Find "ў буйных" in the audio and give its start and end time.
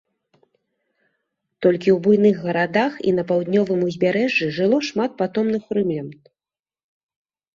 1.95-2.37